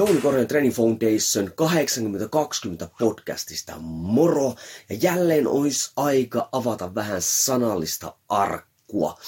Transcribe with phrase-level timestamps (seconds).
[0.00, 4.54] Jouni Korjan Training Foundation 8020 podcastista moro.
[4.88, 9.18] Ja jälleen olisi aika avata vähän sanallista arkkua.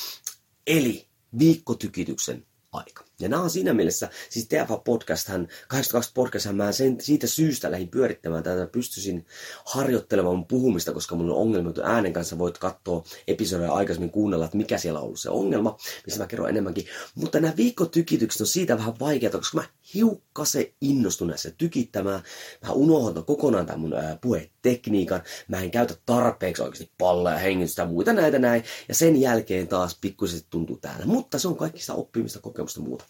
[0.67, 1.07] Eli
[1.39, 3.05] viikkotykityksen aika.
[3.23, 5.27] Ja nämä on siinä mielessä, siis TFA Podcast,
[5.69, 9.27] 82 Podcast, mä sen, siitä syystä lähdin pyörittämään tätä, pystyisin
[9.65, 14.79] harjoittelemaan puhumista, koska on ongelma, että äänen kanssa voit katsoa episodeja aikaisemmin kuunnella, että mikä
[14.79, 16.87] siellä on ollut se ongelma, missä mä kerron enemmänkin.
[17.15, 22.23] Mutta nämä viikkotykitykset on siitä vähän vaikeaa, koska mä hiukkasen innostun näissä tykittämään.
[22.67, 25.23] Mä unohdan kokonaan tämän mun puhetekniikan.
[25.49, 28.65] Mä en käytä tarpeeksi oikeasti palleja, hengitystä ja muita näitä näin.
[28.89, 31.07] Ja sen jälkeen taas pikkuisesti tuntuu täällä.
[31.07, 33.05] Mutta se on kaikki sitä oppimista, kokemusta muuta.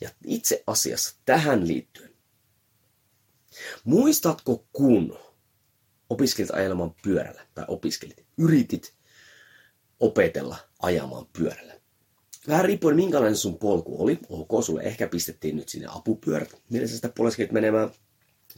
[0.00, 2.14] Ja itse asiassa tähän liittyen.
[3.84, 5.18] Muistatko kun
[6.10, 8.94] opiskelit ajamaan pyörällä, tai opiskelit, yritit
[10.00, 11.74] opetella ajamaan pyörällä?
[12.48, 14.18] Vähän riippuen minkälainen sun polku oli.
[14.28, 17.12] Ok, sulle ehkä pistettiin nyt sinne apupyörät, millä sä sitä
[17.52, 17.90] menemään.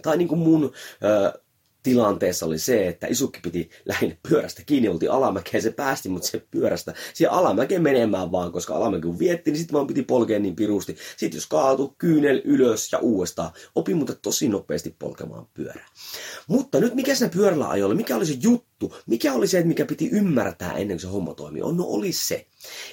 [0.02, 0.72] Tai niin kuin mun
[1.04, 1.42] ö,
[1.86, 6.42] tilanteessa oli se, että isukki piti lähinnä pyörästä kiinni, oltiin alamäkeen, se päästi mut se
[6.50, 6.94] pyörästä.
[7.14, 10.96] Siihen alamäkeen menemään vaan, koska alamäki kun vietti, niin sitten vaan piti polkea niin pirusti.
[11.16, 15.86] Sitten jos kaatu, kyynel ylös ja uudestaan, opi muuten tosi nopeasti polkemaan pyörää.
[16.46, 20.08] Mutta nyt mikä siinä pyörällä ajoilla, mikä oli se juttu, mikä oli se, mikä piti
[20.12, 22.46] ymmärtää ennen kuin se homma toimii, on, no oli se,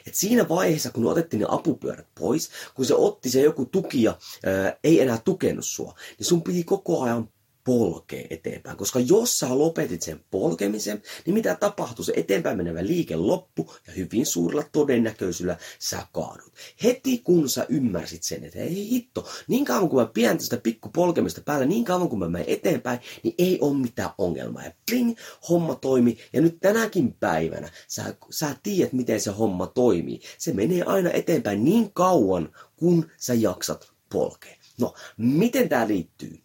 [0.07, 4.17] että siinä vaiheessa, kun otettiin ne apupyörät pois, kun se otti se joku tuki ja
[4.45, 7.29] ää, ei enää tukenut sua, niin sun piti koko ajan
[7.63, 8.77] polkee eteenpäin.
[8.77, 12.05] Koska jos sä lopetit sen polkemisen, niin mitä tapahtuu?
[12.05, 16.53] Se eteenpäin menevä liike loppu ja hyvin suurella todennäköisyydellä sä kaadut.
[16.83, 20.89] Heti kun sä ymmärsit sen, että ei hitto, niin kauan kun mä pidän sitä pikku
[20.89, 24.63] polkemista päällä, niin kauan kun mä menen eteenpäin, niin ei ole mitään ongelmaa.
[24.63, 25.15] Ja pling,
[25.49, 26.17] homma toimi.
[26.33, 30.21] Ja nyt tänäkin päivänä sä, sä tiedät, miten se homma toimii.
[30.37, 34.55] Se menee aina eteenpäin niin kauan, kun sä jaksat polkea.
[34.79, 36.42] No, miten tämä liittyy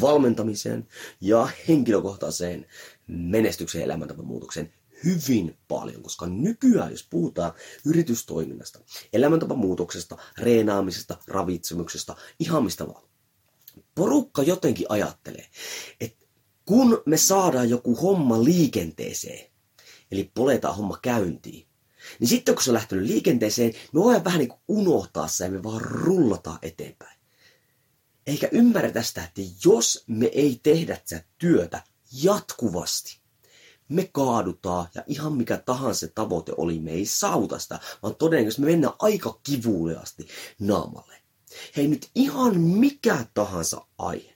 [0.00, 0.88] valmentamiseen
[1.20, 2.66] ja henkilökohtaiseen
[3.06, 4.72] menestykseen ja elämäntapamuutokseen
[5.04, 7.52] hyvin paljon, koska nykyään, jos puhutaan
[7.84, 8.80] yritystoiminnasta,
[9.12, 13.02] elämäntapamuutoksesta, reenaamisesta, ravitsemuksesta, ihan mistä vaan,
[13.94, 15.46] porukka jotenkin ajattelee,
[16.00, 16.24] että
[16.64, 19.50] kun me saadaan joku homma liikenteeseen,
[20.10, 21.66] eli poletaan homma käyntiin,
[22.20, 25.50] niin sitten kun se on lähtenyt liikenteeseen, me voidaan vähän niin kuin unohtaa se ja
[25.50, 27.13] me vaan rullataan eteenpäin
[28.26, 31.82] eikä ymmärretä sitä, että jos me ei tehdä sitä työtä
[32.22, 33.18] jatkuvasti,
[33.88, 38.62] me kaadutaan ja ihan mikä tahansa se tavoite oli, me ei sauta sitä, vaan todennäköisesti
[38.62, 40.28] me mennään aika kivuliasti
[40.60, 41.14] naamalle.
[41.76, 44.34] Hei nyt ihan mikä tahansa aihe.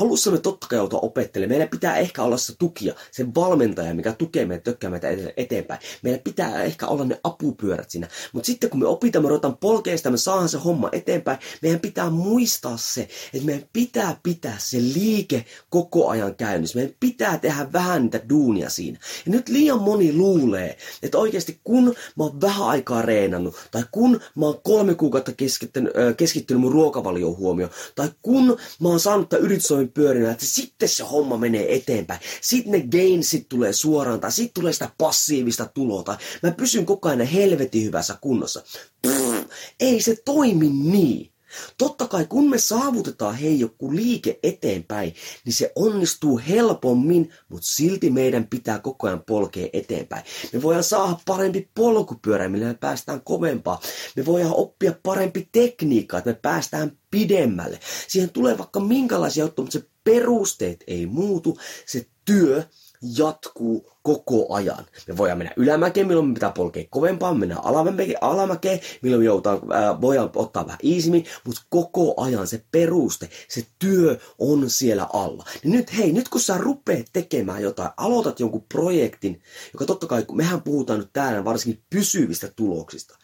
[0.00, 1.50] Alussa me totta kai joutua opettelemaan.
[1.50, 5.80] Meillä pitää ehkä olla se tukia, se valmentaja, mikä tukee meitä, tökkää meitä eteenpäin.
[6.02, 8.08] Meillä pitää ehkä olla ne apupyörät siinä.
[8.32, 12.10] Mutta sitten kun me opitaan, me ruvetaan polkeista, me saadaan se homma eteenpäin, meidän pitää
[12.10, 16.78] muistaa se, että meidän pitää pitää se liike koko ajan käynnissä.
[16.78, 18.98] Meidän pitää tehdä vähän niitä duunia siinä.
[19.26, 21.84] Ja nyt liian moni luulee, että oikeasti kun
[22.16, 27.36] mä oon vähän aikaa reenannut, tai kun mä oon kolme kuukautta keskittynyt, keskittynyt mun ruokavalioon
[27.36, 32.20] huomioon, tai kun mä oon saanut tämän yritystoimin pyörinä, että sitten se homma menee eteenpäin.
[32.40, 37.08] Sitten ne gainsit tulee suoraan, tai sitten tulee sitä passiivista tuloa, tai mä pysyn koko
[37.08, 38.62] ajan helvetin hyvässä kunnossa.
[39.06, 39.50] Pff,
[39.80, 41.33] ei se toimi niin.
[41.78, 45.14] Totta kai kun me saavutetaan hei joku liike eteenpäin,
[45.44, 50.24] niin se onnistuu helpommin, mutta silti meidän pitää koko ajan polkea eteenpäin.
[50.52, 53.80] Me voidaan saada parempi polkupyörä, millä me päästään kovempaa.
[54.16, 57.80] Me voidaan oppia parempi tekniikka, että me päästään pidemmälle.
[58.08, 62.64] Siihen tulee vaikka minkälaisia juttuja, mutta se perusteet ei muutu, se työ
[63.02, 64.86] jatkuu koko ajan.
[65.08, 69.60] Me voidaan mennä ylämäkeen, milloin me pitää polkea kovempaa, mennä alamäkeen, alamäkeen milloin me joutaan,
[69.72, 75.44] ää, voidaan ottaa vähän iisimmin, mutta koko ajan se peruste, se työ on siellä alla.
[75.64, 79.42] Niin nyt hei, nyt kun sä rupeat tekemään jotain, aloitat jonkun projektin,
[79.72, 83.18] joka totta kai, mehän puhutaan nyt täällä varsinkin pysyvistä tuloksista,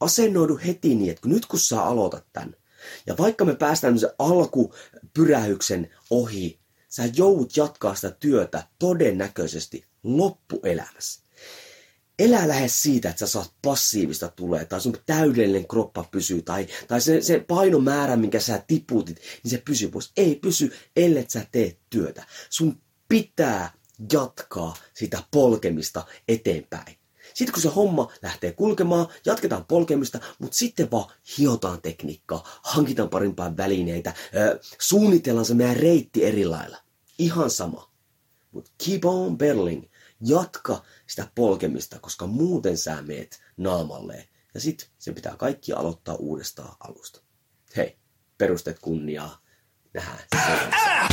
[0.00, 2.56] asennoidu heti niin, että nyt kun sä aloitat tämän,
[3.06, 6.59] Ja vaikka me päästään sen alkupyrähyksen ohi,
[6.90, 11.22] sä joudut jatkaa sitä työtä todennäköisesti loppuelämässä.
[12.18, 17.00] Elää lähes siitä, että sä saat passiivista tulee, tai sun täydellinen kroppa pysyy, tai, tai
[17.00, 20.12] se, se painomäärä, minkä sä tiputit, niin se pysyy pois.
[20.16, 22.24] Ei pysy, ellei sä tee työtä.
[22.50, 23.72] Sun pitää
[24.12, 26.99] jatkaa sitä polkemista eteenpäin.
[27.34, 33.56] Sitten kun se homma lähtee kulkemaan, jatketaan polkemista, mutta sitten vaan hiotaan tekniikkaa, hankitaan parimpaa
[33.56, 34.14] välineitä,
[34.80, 36.76] suunnitellaan se meidän reitti eri lailla.
[37.18, 37.90] Ihan sama.
[38.50, 39.84] Mutta keep on pedaling.
[40.20, 44.24] Jatka sitä polkemista, koska muuten sä meet naamalleen.
[44.54, 47.20] Ja sitten se pitää kaikki aloittaa uudestaan alusta.
[47.76, 47.98] Hei,
[48.38, 49.40] perustet kunniaa.
[49.94, 51.10] Nähdään seuraavassa.